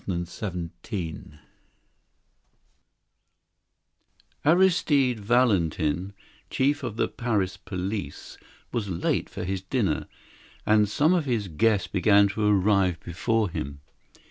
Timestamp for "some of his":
10.89-11.49